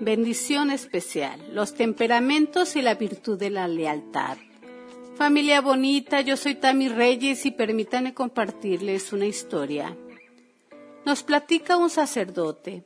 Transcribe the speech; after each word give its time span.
Bendición 0.00 0.70
especial, 0.70 1.40
los 1.52 1.74
temperamentos 1.74 2.76
y 2.76 2.82
la 2.82 2.94
virtud 2.94 3.36
de 3.36 3.50
la 3.50 3.66
lealtad. 3.66 4.38
Familia 5.16 5.60
bonita, 5.60 6.20
yo 6.20 6.36
soy 6.36 6.54
Tami 6.54 6.88
Reyes 6.88 7.44
y 7.46 7.50
permítanme 7.50 8.14
compartirles 8.14 9.12
una 9.12 9.26
historia. 9.26 9.96
Nos 11.04 11.24
platica 11.24 11.76
un 11.76 11.90
sacerdote. 11.90 12.84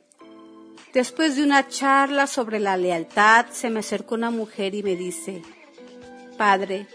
Después 0.91 1.35
de 1.35 1.43
una 1.43 1.67
charla 1.67 2.25
sobre 2.25 2.59
la 2.59 2.77
lealtad, 2.77 3.45
se 3.51 3.69
me 3.69 3.81
acercó 3.81 4.15
una 4.15 4.31
mujer 4.31 4.73
y 4.73 4.81
me 4.81 4.95
dice, 4.95 5.43
Padre, 6.35 6.87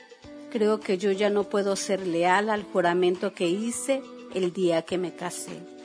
creo 0.51 0.81
que 0.81 0.99
yo 0.99 1.13
ya 1.13 1.31
no 1.31 1.45
puedo 1.45 1.77
ser 1.77 2.05
leal 2.05 2.51
al 2.51 2.65
juramento 2.65 3.33
que 3.33 3.47
hice 3.49 4.03
el 4.35 4.53
día 4.53 4.83
que 4.83 4.99
me 4.99 5.15
casé 5.15 5.78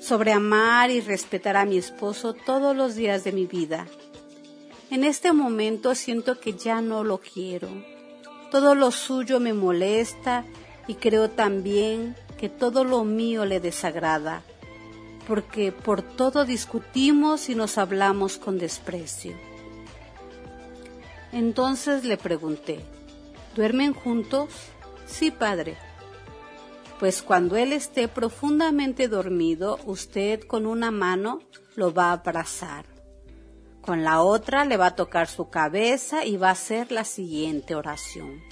sobre 0.00 0.32
amar 0.32 0.90
y 0.90 1.00
respetar 1.00 1.56
a 1.56 1.66
mi 1.66 1.76
esposo 1.76 2.32
todos 2.32 2.74
los 2.74 2.94
días 2.94 3.22
de 3.22 3.32
mi 3.32 3.46
vida. 3.46 3.86
En 4.90 5.04
este 5.04 5.32
momento 5.32 5.94
siento 5.94 6.40
que 6.40 6.54
ya 6.54 6.80
no 6.80 7.04
lo 7.04 7.18
quiero. 7.18 7.68
Todo 8.50 8.74
lo 8.74 8.90
suyo 8.90 9.38
me 9.38 9.52
molesta 9.52 10.44
y 10.88 10.94
creo 10.94 11.30
también 11.30 12.16
que 12.38 12.48
todo 12.48 12.82
lo 12.82 13.04
mío 13.04 13.44
le 13.44 13.60
desagrada, 13.60 14.42
porque 15.28 15.70
por 15.70 16.02
todo 16.02 16.44
discutimos 16.44 17.48
y 17.48 17.54
nos 17.54 17.78
hablamos 17.78 18.38
con 18.38 18.58
desprecio. 18.58 19.36
Entonces 21.30 22.04
le 22.04 22.16
pregunté, 22.16 22.80
¿duermen 23.54 23.92
juntos? 23.92 24.48
Sí, 25.06 25.30
padre 25.30 25.76
pues 27.00 27.22
cuando 27.22 27.56
él 27.56 27.72
esté 27.72 28.08
profundamente 28.08 29.08
dormido, 29.08 29.78
usted 29.86 30.42
con 30.42 30.66
una 30.66 30.90
mano 30.90 31.40
lo 31.74 31.94
va 31.94 32.10
a 32.10 32.12
abrazar. 32.12 32.84
Con 33.80 34.04
la 34.04 34.20
otra 34.20 34.66
le 34.66 34.76
va 34.76 34.88
a 34.88 34.96
tocar 34.96 35.26
su 35.26 35.48
cabeza 35.48 36.26
y 36.26 36.36
va 36.36 36.48
a 36.48 36.52
hacer 36.52 36.92
la 36.92 37.04
siguiente 37.04 37.74
oración. 37.74 38.42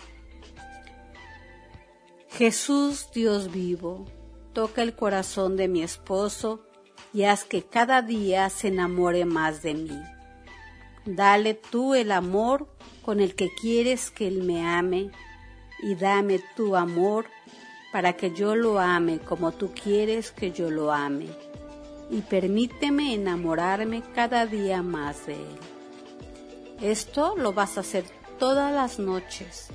Jesús 2.30 3.10
Dios 3.14 3.52
vivo, 3.52 4.06
toca 4.54 4.80
el 4.80 4.94
corazón 4.96 5.58
de 5.58 5.68
mi 5.68 5.82
esposo 5.82 6.64
y 7.12 7.24
haz 7.24 7.44
que 7.44 7.62
cada 7.62 8.00
día 8.00 8.48
se 8.48 8.68
enamore 8.68 9.26
más 9.26 9.60
de 9.60 9.74
mí. 9.74 10.02
Dale 11.04 11.52
tú 11.52 11.94
el 11.94 12.10
amor 12.12 12.74
con 13.02 13.20
el 13.20 13.34
que 13.34 13.50
quieres 13.60 14.10
que 14.10 14.26
él 14.26 14.42
me 14.42 14.66
ame 14.66 15.10
y 15.82 15.96
dame 15.96 16.40
tu 16.56 16.76
amor 16.76 17.26
para 17.92 18.14
que 18.14 18.32
yo 18.32 18.54
lo 18.54 18.78
ame 18.78 19.18
como 19.18 19.52
tú 19.52 19.72
quieres 19.72 20.30
que 20.30 20.52
yo 20.52 20.70
lo 20.70 20.92
ame, 20.92 21.26
y 22.10 22.20
permíteme 22.22 23.14
enamorarme 23.14 24.02
cada 24.14 24.46
día 24.46 24.82
más 24.82 25.26
de 25.26 25.34
él. 25.34 25.58
Esto 26.80 27.34
lo 27.36 27.52
vas 27.52 27.76
a 27.76 27.80
hacer 27.80 28.04
todas 28.38 28.72
las 28.72 28.98
noches. 28.98 29.68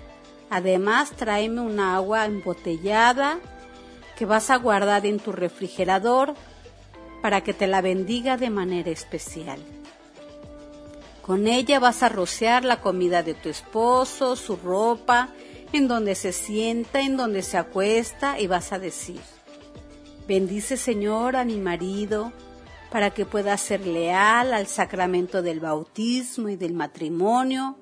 Además, 0.50 1.12
tráeme 1.12 1.62
un 1.62 1.80
agua 1.80 2.26
embotellada 2.26 3.40
que 4.16 4.26
vas 4.26 4.50
a 4.50 4.58
guardar 4.58 5.06
en 5.06 5.20
tu 5.20 5.32
refrigerador 5.32 6.36
para 7.22 7.42
que 7.42 7.54
te 7.54 7.68
la 7.68 7.82
bendiga 7.82 8.38
de 8.38 8.50
manera 8.50 8.92
especial. 8.92 9.60
Con 11.22 11.48
ella 11.48 11.80
vas 11.80 12.04
a 12.04 12.10
rociar 12.10 12.66
la 12.66 12.82
comida 12.82 13.24
de 13.24 13.34
tu 13.34 13.50
esposo, 13.50 14.36
su 14.36 14.58
ropa 14.58 15.30
en 15.74 15.88
donde 15.88 16.16
se 16.16 16.32
sienta, 16.32 17.02
en 17.02 17.18
donde 17.18 17.42
se 17.42 17.58
acuesta 17.58 18.40
y 18.40 18.48
vas 18.48 18.72
a 18.72 18.80
decir, 18.80 19.20
bendice 20.28 20.78
Señor 20.78 21.36
a 21.36 21.44
mi 21.44 21.58
marido 21.58 22.32
para 22.92 23.10
que 23.10 23.26
pueda 23.26 23.58
ser 23.58 23.86
leal 23.86 24.54
al 24.54 24.68
sacramento 24.68 25.42
del 25.42 25.60
bautismo 25.60 26.48
y 26.50 26.56
del 26.56 26.76
matrimonio 26.76 27.78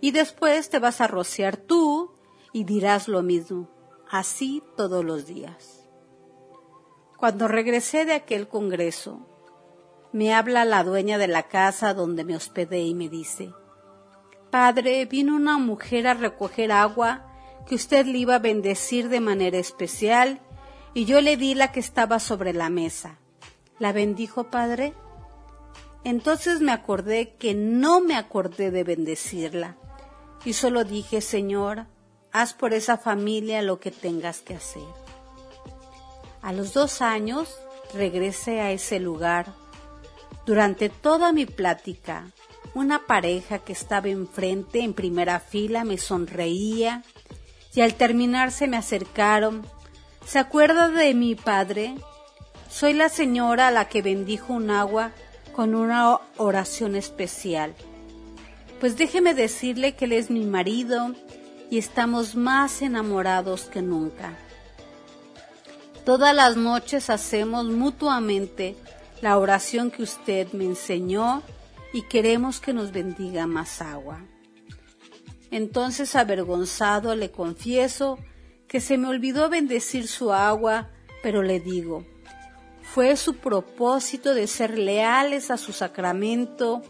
y 0.00 0.12
después 0.12 0.70
te 0.70 0.78
vas 0.78 1.02
a 1.02 1.06
rociar 1.06 1.58
tú 1.58 2.14
y 2.52 2.64
dirás 2.64 3.06
lo 3.06 3.22
mismo, 3.22 3.68
así 4.10 4.62
todos 4.76 5.04
los 5.04 5.26
días. 5.26 5.86
Cuando 7.18 7.48
regresé 7.48 8.06
de 8.06 8.14
aquel 8.14 8.48
congreso, 8.48 9.26
me 10.12 10.32
habla 10.32 10.64
la 10.64 10.84
dueña 10.84 11.18
de 11.18 11.28
la 11.28 11.44
casa 11.44 11.92
donde 11.92 12.24
me 12.24 12.36
hospedé 12.36 12.80
y 12.80 12.94
me 12.94 13.10
dice, 13.10 13.52
Padre, 14.58 15.04
vino 15.04 15.36
una 15.36 15.58
mujer 15.58 16.06
a 16.06 16.14
recoger 16.14 16.72
agua 16.72 17.26
que 17.68 17.74
usted 17.74 18.06
le 18.06 18.16
iba 18.16 18.36
a 18.36 18.38
bendecir 18.38 19.10
de 19.10 19.20
manera 19.20 19.58
especial 19.58 20.40
y 20.94 21.04
yo 21.04 21.20
le 21.20 21.36
di 21.36 21.54
la 21.54 21.72
que 21.72 21.80
estaba 21.80 22.18
sobre 22.20 22.54
la 22.54 22.70
mesa. 22.70 23.18
¿La 23.78 23.92
bendijo, 23.92 24.44
Padre? 24.44 24.94
Entonces 26.04 26.62
me 26.62 26.72
acordé 26.72 27.34
que 27.34 27.52
no 27.52 28.00
me 28.00 28.16
acordé 28.16 28.70
de 28.70 28.82
bendecirla 28.82 29.76
y 30.42 30.54
solo 30.54 30.84
dije, 30.84 31.20
Señor, 31.20 31.84
haz 32.32 32.54
por 32.54 32.72
esa 32.72 32.96
familia 32.96 33.60
lo 33.60 33.78
que 33.78 33.90
tengas 33.90 34.40
que 34.40 34.54
hacer. 34.54 34.88
A 36.40 36.54
los 36.54 36.72
dos 36.72 37.02
años 37.02 37.54
regresé 37.92 38.62
a 38.62 38.72
ese 38.72 39.00
lugar. 39.00 39.52
Durante 40.46 40.88
toda 40.88 41.34
mi 41.34 41.44
plática, 41.44 42.32
una 42.76 43.06
pareja 43.06 43.60
que 43.60 43.72
estaba 43.72 44.08
enfrente 44.08 44.80
en 44.80 44.92
primera 44.92 45.40
fila 45.40 45.82
me 45.82 45.96
sonreía 45.96 47.02
y 47.74 47.80
al 47.80 47.94
terminar 47.94 48.52
se 48.52 48.66
me 48.66 48.76
acercaron. 48.76 49.66
¿Se 50.26 50.38
acuerda 50.38 50.90
de 50.90 51.14
mi 51.14 51.36
padre? 51.36 51.94
Soy 52.68 52.92
la 52.92 53.08
señora 53.08 53.68
a 53.68 53.70
la 53.70 53.88
que 53.88 54.02
bendijo 54.02 54.52
un 54.52 54.70
agua 54.70 55.12
con 55.54 55.74
una 55.74 56.20
oración 56.36 56.96
especial. 56.96 57.74
Pues 58.78 58.98
déjeme 58.98 59.32
decirle 59.32 59.94
que 59.94 60.04
él 60.04 60.12
es 60.12 60.28
mi 60.28 60.44
marido 60.44 61.14
y 61.70 61.78
estamos 61.78 62.34
más 62.34 62.82
enamorados 62.82 63.64
que 63.64 63.80
nunca. 63.80 64.36
Todas 66.04 66.36
las 66.36 66.58
noches 66.58 67.08
hacemos 67.08 67.64
mutuamente 67.64 68.76
la 69.22 69.38
oración 69.38 69.90
que 69.90 70.02
usted 70.02 70.52
me 70.52 70.64
enseñó 70.64 71.42
y 71.96 72.02
queremos 72.02 72.60
que 72.60 72.74
nos 72.74 72.92
bendiga 72.92 73.46
más 73.46 73.80
agua. 73.80 74.20
Entonces 75.50 76.14
avergonzado 76.14 77.16
le 77.16 77.30
confieso 77.30 78.18
que 78.68 78.82
se 78.82 78.98
me 78.98 79.08
olvidó 79.08 79.48
bendecir 79.48 80.06
su 80.06 80.30
agua, 80.30 80.90
pero 81.22 81.42
le 81.42 81.58
digo, 81.58 82.04
fue 82.82 83.16
su 83.16 83.36
propósito 83.36 84.34
de 84.34 84.46
ser 84.46 84.78
leales 84.78 85.50
a 85.50 85.56
su 85.56 85.72
sacramento 85.72 86.82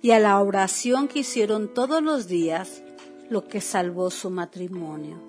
y 0.00 0.12
a 0.12 0.20
la 0.20 0.40
oración 0.40 1.08
que 1.08 1.18
hicieron 1.18 1.74
todos 1.74 2.00
los 2.00 2.28
días 2.28 2.84
lo 3.30 3.48
que 3.48 3.60
salvó 3.60 4.12
su 4.12 4.30
matrimonio. 4.30 5.20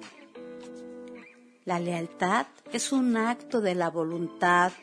La 1.65 1.79
lealtad 1.79 2.45
es 2.71 2.91
un 2.91 3.17
acto 3.17 3.61
de 3.61 3.73
la 3.73 3.89
voluntad 3.89 4.73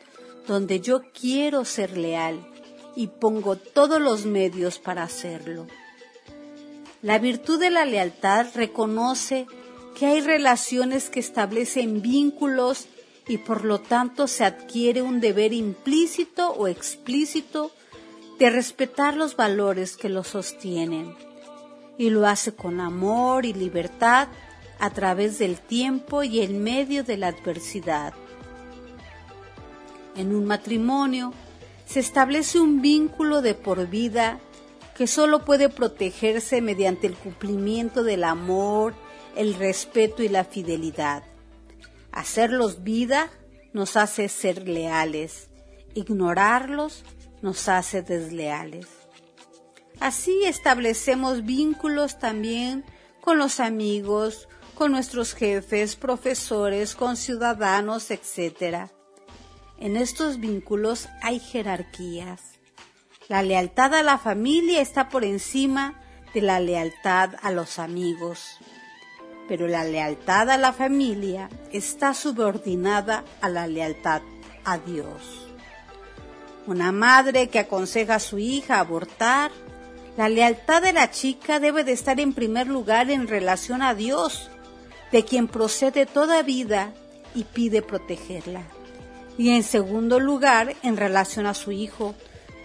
donde 0.45 0.81
yo 0.81 1.03
quiero 1.13 1.63
ser 1.63 1.95
leal 1.95 2.50
y 2.95 3.07
pongo 3.07 3.55
todos 3.55 4.01
los 4.01 4.25
medios 4.25 4.79
para 4.79 5.03
hacerlo. 5.03 5.67
La 7.01 7.17
virtud 7.17 7.59
de 7.59 7.69
la 7.69 7.85
lealtad 7.85 8.47
reconoce 8.53 9.47
que 9.95 10.05
hay 10.05 10.21
relaciones 10.21 11.09
que 11.09 11.19
establecen 11.19 12.01
vínculos 12.01 12.87
y 13.27 13.37
por 13.37 13.65
lo 13.65 13.79
tanto 13.79 14.27
se 14.27 14.43
adquiere 14.43 15.01
un 15.01 15.19
deber 15.19 15.53
implícito 15.53 16.51
o 16.51 16.67
explícito 16.67 17.71
de 18.39 18.49
respetar 18.49 19.15
los 19.15 19.35
valores 19.35 19.97
que 19.97 20.09
lo 20.09 20.23
sostienen. 20.23 21.15
Y 21.97 22.09
lo 22.09 22.27
hace 22.27 22.53
con 22.53 22.79
amor 22.79 23.45
y 23.45 23.53
libertad 23.53 24.27
a 24.79 24.89
través 24.89 25.37
del 25.37 25.59
tiempo 25.59 26.23
y 26.23 26.41
en 26.41 26.63
medio 26.63 27.03
de 27.03 27.17
la 27.17 27.27
adversidad. 27.27 28.13
En 30.15 30.35
un 30.35 30.45
matrimonio 30.45 31.33
se 31.91 31.99
establece 31.99 32.57
un 32.57 32.81
vínculo 32.81 33.41
de 33.41 33.53
por 33.53 33.87
vida 33.87 34.39
que 34.95 35.07
solo 35.07 35.43
puede 35.43 35.67
protegerse 35.67 36.61
mediante 36.61 37.05
el 37.05 37.15
cumplimiento 37.15 38.05
del 38.05 38.23
amor, 38.23 38.93
el 39.35 39.55
respeto 39.55 40.23
y 40.23 40.29
la 40.29 40.45
fidelidad. 40.45 41.23
Hacerlos 42.13 42.83
vida 42.83 43.29
nos 43.73 43.97
hace 43.97 44.29
ser 44.29 44.69
leales, 44.69 45.49
ignorarlos 45.93 47.03
nos 47.41 47.67
hace 47.67 48.01
desleales. 48.01 48.87
Así 49.99 50.45
establecemos 50.45 51.43
vínculos 51.43 52.19
también 52.19 52.85
con 53.19 53.37
los 53.37 53.59
amigos, 53.59 54.47
con 54.75 54.93
nuestros 54.93 55.33
jefes, 55.33 55.97
profesores, 55.97 56.95
con 56.95 57.17
ciudadanos, 57.17 58.11
etc. 58.11 58.89
En 59.81 59.97
estos 59.97 60.39
vínculos 60.39 61.09
hay 61.23 61.39
jerarquías. 61.39 62.39
La 63.27 63.41
lealtad 63.41 63.95
a 63.95 64.03
la 64.03 64.19
familia 64.19 64.79
está 64.79 65.09
por 65.09 65.23
encima 65.23 65.99
de 66.35 66.41
la 66.41 66.59
lealtad 66.59 67.31
a 67.41 67.49
los 67.49 67.79
amigos. 67.79 68.59
Pero 69.47 69.67
la 69.67 69.83
lealtad 69.83 70.51
a 70.51 70.57
la 70.57 70.71
familia 70.71 71.49
está 71.71 72.13
subordinada 72.13 73.25
a 73.41 73.49
la 73.49 73.65
lealtad 73.65 74.21
a 74.63 74.77
Dios. 74.77 75.47
una 76.67 76.91
madre 76.91 77.49
que 77.49 77.57
aconseja 77.57 78.15
a 78.15 78.19
su 78.19 78.37
hija 78.37 78.79
abortar. 78.79 79.49
La 80.15 80.29
lealtad 80.29 80.83
de 80.83 80.93
la 80.93 81.09
chica 81.09 81.59
debe 81.59 81.83
de 81.83 81.93
estar 81.93 82.19
en 82.19 82.33
primer 82.33 82.67
lugar 82.67 83.09
en 83.09 83.27
relación 83.27 83.81
a 83.81 83.95
Dios, 83.95 84.51
de 85.11 85.25
quien 85.25 85.47
procede 85.47 86.05
toda 86.05 86.43
vida 86.43 86.93
y 87.33 87.45
pide 87.45 87.81
protegerla. 87.81 88.61
Y 89.37 89.49
en 89.49 89.63
segundo 89.63 90.19
lugar 90.19 90.75
en 90.83 90.97
relación 90.97 91.45
a 91.45 91.53
su 91.53 91.71
hijo, 91.71 92.15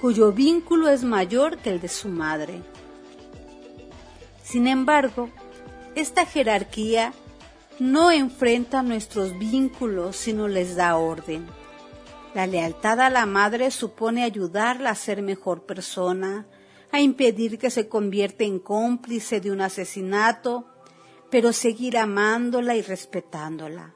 cuyo 0.01 0.33
vínculo 0.33 0.89
es 0.89 1.05
mayor 1.05 1.59
que 1.59 1.71
el 1.71 1.81
de 1.81 1.89
su 1.89 2.09
madre. 2.09 2.63
Sin 4.43 4.67
embargo, 4.67 5.31
esta 5.95 6.27
jerarquía 6.27 7.13
no 7.79 8.11
enfrenta 8.11 8.83
nuestros 8.83 9.39
vínculos, 9.39 10.17
sino 10.17 10.49
les 10.49 10.77
da 10.77 10.97
orden. 10.97 11.47
La 12.35 12.47
lealtad 12.47 13.01
a 13.01 13.11
la 13.11 13.27
madre 13.27 13.71
supone 13.71 14.23
ayudarla 14.23 14.91
a 14.91 14.95
ser 14.95 15.23
mejor 15.23 15.63
persona, 15.63 16.47
a 16.93 17.01
impedir 17.01 17.59
que 17.59 17.71
se 17.71 17.89
convierta 17.89 18.45
en 18.45 18.59
cómplice 18.59 19.41
de 19.41 19.51
un 19.51 19.61
asesinato, 19.61 20.67
pero 21.31 21.53
seguir 21.53 21.99
amándola 21.99 22.77
y 22.77 22.83
respetándola. 22.83 23.96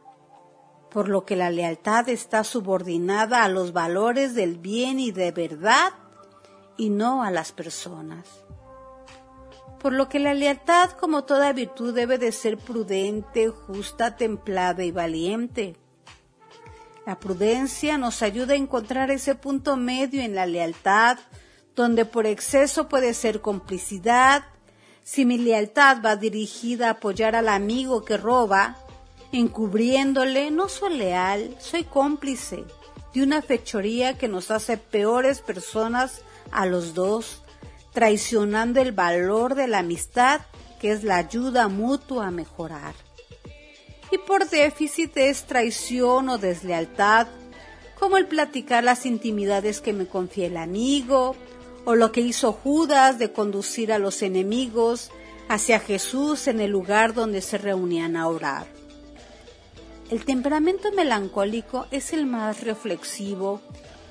Por 0.90 1.08
lo 1.08 1.24
que 1.24 1.36
la 1.36 1.50
lealtad 1.50 2.08
está 2.08 2.44
subordinada 2.44 3.44
a 3.44 3.48
los 3.48 3.72
valores 3.72 4.34
del 4.34 4.58
bien 4.58 4.98
y 4.98 5.12
de 5.12 5.32
verdad 5.32 5.92
y 6.76 6.90
no 6.90 7.22
a 7.22 7.30
las 7.30 7.52
personas 7.52 8.26
por 9.80 9.94
lo 9.94 10.10
que 10.10 10.18
la 10.18 10.34
lealtad, 10.34 10.90
como 10.90 11.24
toda 11.24 11.54
virtud, 11.54 11.94
debe 11.94 12.18
de 12.18 12.32
ser 12.32 12.58
prudente, 12.58 13.48
justa, 13.48 14.16
templada 14.16 14.84
y 14.84 14.92
valiente. 14.92 15.74
La 17.06 17.18
prudencia 17.18 17.96
nos 17.96 18.20
ayuda 18.20 18.52
a 18.52 18.58
encontrar 18.58 19.10
ese 19.10 19.34
punto 19.34 19.76
medio 19.76 20.22
en 20.22 20.34
la 20.34 20.44
lealtad, 20.44 21.18
donde 21.74 22.04
por 22.04 22.26
exceso 22.26 22.88
puede 22.88 23.14
ser 23.14 23.40
complicidad. 23.40 24.44
Si 25.02 25.24
mi 25.24 25.38
lealtad 25.38 26.02
va 26.04 26.14
dirigida 26.14 26.88
a 26.88 26.92
apoyar 26.92 27.34
al 27.34 27.48
amigo 27.48 28.04
que 28.04 28.18
roba, 28.18 28.76
encubriéndole, 29.32 30.50
no 30.50 30.68
soy 30.68 30.96
leal, 30.96 31.56
soy 31.60 31.84
cómplice 31.84 32.64
de 33.14 33.22
una 33.22 33.42
fechoría 33.42 34.16
que 34.16 34.28
nos 34.28 34.50
hace 34.50 34.76
peores 34.76 35.40
personas 35.40 36.22
a 36.50 36.66
los 36.66 36.94
dos 36.94 37.42
traicionando 37.92 38.80
el 38.80 38.92
valor 38.92 39.54
de 39.54 39.66
la 39.66 39.80
amistad, 39.80 40.42
que 40.80 40.92
es 40.92 41.04
la 41.04 41.16
ayuda 41.16 41.68
mutua 41.68 42.28
a 42.28 42.30
mejorar. 42.30 42.94
Y 44.10 44.18
por 44.18 44.48
déficit 44.48 45.16
es 45.16 45.44
traición 45.44 46.28
o 46.28 46.38
deslealtad, 46.38 47.28
como 47.98 48.16
el 48.16 48.26
platicar 48.26 48.82
las 48.82 49.06
intimidades 49.06 49.80
que 49.80 49.92
me 49.92 50.06
confía 50.06 50.46
el 50.46 50.56
amigo, 50.56 51.36
o 51.84 51.94
lo 51.94 52.12
que 52.12 52.20
hizo 52.20 52.52
Judas 52.52 53.18
de 53.18 53.32
conducir 53.32 53.92
a 53.92 53.98
los 53.98 54.22
enemigos 54.22 55.10
hacia 55.48 55.80
Jesús 55.80 56.46
en 56.46 56.60
el 56.60 56.70
lugar 56.70 57.14
donde 57.14 57.40
se 57.40 57.58
reunían 57.58 58.16
a 58.16 58.28
orar. 58.28 58.79
El 60.10 60.24
temperamento 60.24 60.90
melancólico 60.90 61.86
es 61.92 62.12
el 62.12 62.26
más 62.26 62.64
reflexivo 62.64 63.62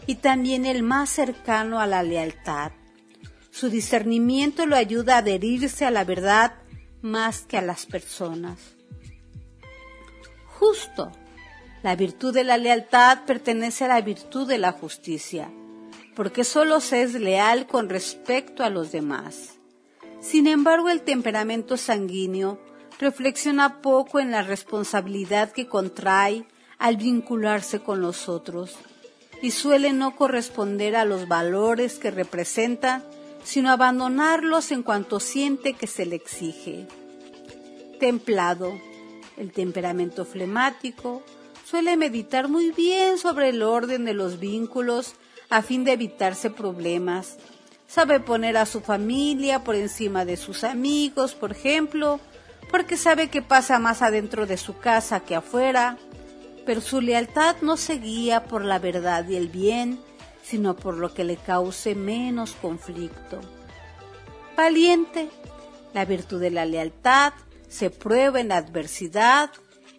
y 0.08 0.16
también 0.16 0.66
el 0.66 0.82
más 0.82 1.10
cercano 1.10 1.82
a 1.82 1.88
la 1.88 2.04
lealtad. 2.04 2.72
Su 3.52 3.70
discernimiento 3.70 4.66
lo 4.66 4.78
ayuda 4.78 5.16
a 5.16 5.18
adherirse 5.18 5.86
a 5.86 5.92
la 5.92 6.06
verdad 6.06 6.54
más 7.02 7.42
que 7.42 7.58
a 7.58 7.62
las 7.62 7.86
personas. 7.86 8.60
Justo. 10.46 11.12
La 11.84 11.96
virtud 11.96 12.34
de 12.34 12.44
la 12.44 12.58
lealtad 12.58 13.26
pertenece 13.26 13.86
a 13.86 13.90
la 13.90 14.02
virtud 14.02 14.48
de 14.48 14.58
la 14.58 14.74
justicia, 14.74 15.50
porque 16.16 16.44
solo 16.44 16.82
se 16.82 17.04
es 17.04 17.14
leal 17.14 17.68
con 17.68 17.88
respecto 17.88 18.64
a 18.64 18.70
los 18.70 18.92
demás. 18.92 19.60
Sin 20.22 20.48
embargo, 20.48 20.90
el 20.90 21.02
temperamento 21.02 21.78
sanguíneo 21.78 22.60
reflexiona 23.00 23.82
poco 23.82 24.20
en 24.20 24.32
la 24.32 24.44
responsabilidad 24.44 25.52
que 25.52 25.68
contrae 25.68 26.46
al 26.78 26.98
vincularse 26.98 27.80
con 27.80 28.02
los 28.02 28.30
otros 28.30 28.78
y 29.42 29.52
suele 29.52 29.94
no 29.94 30.16
corresponder 30.16 30.96
a 30.96 31.06
los 31.06 31.28
valores 31.28 31.98
que 31.98 32.12
representa 32.12 33.04
sino 33.44 33.72
abandonarlos 33.72 34.72
en 34.72 34.84
cuanto 34.84 35.20
siente 35.20 35.74
que 35.74 35.88
se 35.88 36.06
le 36.06 36.18
exige. 36.18 36.88
Templado, 38.00 38.80
el 39.38 39.52
temperamento 39.52 40.26
flemático, 40.26 41.24
suele 41.66 41.96
meditar 41.98 42.50
muy 42.50 42.72
bien 42.72 43.18
sobre 43.18 43.50
el 43.50 43.64
orden 43.64 44.06
de 44.06 44.14
los 44.14 44.40
vínculos 44.40 45.16
a 45.50 45.62
fin 45.62 45.84
de 45.84 45.94
evitarse 45.94 46.50
problemas. 46.50 47.38
Sabe 47.88 48.20
poner 48.20 48.58
a 48.58 48.66
su 48.66 48.82
familia 48.82 49.64
por 49.64 49.76
encima 49.76 50.26
de 50.26 50.38
sus 50.38 50.64
amigos, 50.64 51.34
por 51.34 51.52
ejemplo, 51.52 52.20
porque 52.70 52.98
sabe 52.98 53.30
que 53.30 53.42
pasa 53.42 53.80
más 53.80 54.02
adentro 54.02 54.46
de 54.46 54.58
su 54.58 54.78
casa 54.78 55.22
que 55.22 55.36
afuera, 55.36 55.98
pero 56.66 56.82
su 56.82 57.02
lealtad 57.02 57.56
no 57.62 57.78
se 57.78 57.96
guía 57.96 58.46
por 58.46 58.64
la 58.64 58.80
verdad 58.80 59.28
y 59.28 59.36
el 59.36 59.48
bien, 59.48 60.00
sino 60.44 60.76
por 60.76 60.96
lo 60.96 61.14
que 61.14 61.24
le 61.24 61.38
cause 61.38 61.96
menos 61.96 62.54
conflicto. 62.54 63.40
Valiente, 64.56 65.30
la 65.94 66.06
virtud 66.06 66.40
de 66.40 66.52
la 66.52 66.66
lealtad 66.66 67.34
se 67.68 67.90
prueba 67.90 68.40
en 68.40 68.50
la 68.50 68.58
adversidad, 68.58 69.52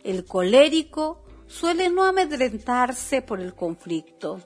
el 0.04 0.24
colérico 0.24 1.24
suele 1.46 1.90
no 1.90 2.04
amedrentarse 2.04 3.22
por 3.22 3.40
el 3.40 3.54
conflicto. 3.54 4.40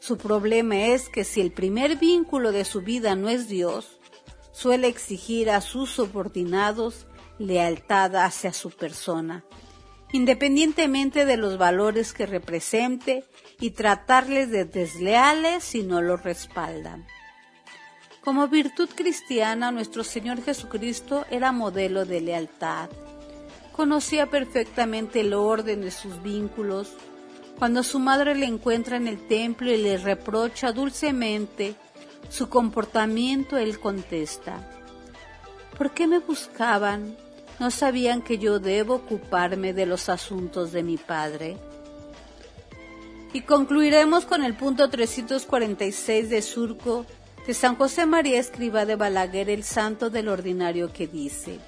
Su 0.00 0.18
problema 0.18 0.86
es 0.86 1.08
que 1.08 1.24
si 1.24 1.40
el 1.40 1.52
primer 1.52 1.96
vínculo 1.96 2.52
de 2.52 2.64
su 2.64 2.82
vida 2.82 3.14
no 3.16 3.28
es 3.28 3.48
Dios, 3.48 4.00
suele 4.52 4.88
exigir 4.88 5.50
a 5.50 5.60
sus 5.60 5.90
subordinados 5.90 7.06
lealtad 7.38 8.16
hacia 8.16 8.52
su 8.52 8.70
persona, 8.70 9.44
independientemente 10.12 11.24
de 11.24 11.36
los 11.36 11.58
valores 11.58 12.12
que 12.12 12.26
represente 12.26 13.24
y 13.60 13.70
tratarles 13.70 14.50
de 14.50 14.64
desleales 14.64 15.64
si 15.64 15.82
no 15.82 16.00
los 16.00 16.22
respaldan. 16.22 17.06
Como 18.22 18.48
virtud 18.48 18.88
cristiana, 18.94 19.70
nuestro 19.70 20.02
Señor 20.02 20.42
Jesucristo 20.42 21.26
era 21.30 21.52
modelo 21.52 22.06
de 22.06 22.22
lealtad. 22.22 22.88
Conocía 23.72 24.30
perfectamente 24.30 25.20
el 25.20 25.34
orden 25.34 25.82
de 25.82 25.90
sus 25.90 26.22
vínculos. 26.22 26.94
Cuando 27.58 27.82
su 27.82 27.98
madre 27.98 28.34
le 28.34 28.46
encuentra 28.46 28.96
en 28.96 29.08
el 29.08 29.28
templo 29.28 29.70
y 29.70 29.76
le 29.76 29.98
reprocha 29.98 30.72
dulcemente 30.72 31.74
su 32.30 32.48
comportamiento, 32.48 33.58
él 33.58 33.78
contesta, 33.78 34.70
¿por 35.76 35.90
qué 35.90 36.06
me 36.06 36.20
buscaban? 36.20 37.16
¿No 37.60 37.70
sabían 37.70 38.22
que 38.22 38.38
yo 38.38 38.58
debo 38.58 38.94
ocuparme 38.94 39.72
de 39.72 39.86
los 39.86 40.08
asuntos 40.08 40.72
de 40.72 40.82
mi 40.82 40.96
Padre? 40.96 41.56
Y 43.32 43.42
concluiremos 43.42 44.26
con 44.26 44.44
el 44.44 44.54
punto 44.54 44.90
346 44.90 46.30
de 46.30 46.42
Surco 46.42 47.06
de 47.46 47.54
San 47.54 47.76
José 47.76 48.06
María 48.06 48.40
Escriba 48.40 48.86
de 48.86 48.96
Balaguer, 48.96 49.50
el 49.50 49.64
santo 49.64 50.10
del 50.10 50.28
ordinario, 50.28 50.92
que 50.92 51.06
dice, 51.06 51.60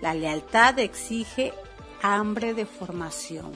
la 0.00 0.14
lealtad 0.14 0.78
exige 0.78 1.52
hambre 2.02 2.54
de 2.54 2.66
formación, 2.66 3.52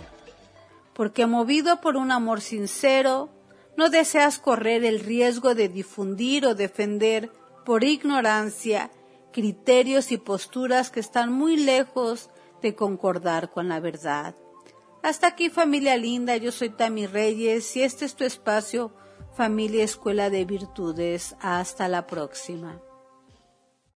porque 0.92 1.26
movido 1.26 1.80
por 1.80 1.96
un 1.96 2.10
amor 2.10 2.40
sincero, 2.40 3.28
no 3.76 3.90
deseas 3.90 4.38
correr 4.38 4.84
el 4.84 5.00
riesgo 5.00 5.54
de 5.54 5.68
difundir 5.68 6.44
o 6.46 6.54
defender 6.54 7.30
por 7.64 7.84
ignorancia 7.84 8.90
criterios 9.32 10.12
y 10.12 10.18
posturas 10.18 10.90
que 10.90 11.00
están 11.00 11.32
muy 11.32 11.56
lejos 11.56 12.30
de 12.62 12.74
concordar 12.74 13.50
con 13.50 13.68
la 13.68 13.80
verdad. 13.80 14.34
Hasta 15.02 15.28
aquí 15.28 15.48
familia 15.48 15.96
linda, 15.96 16.36
yo 16.36 16.52
soy 16.52 16.70
Tami 16.70 17.06
Reyes 17.06 17.74
y 17.76 17.82
este 17.82 18.04
es 18.04 18.14
tu 18.14 18.24
espacio 18.24 18.92
Familia 19.34 19.84
Escuela 19.84 20.28
de 20.28 20.44
Virtudes. 20.44 21.36
Hasta 21.40 21.88
la 21.88 22.06
próxima. 22.06 22.82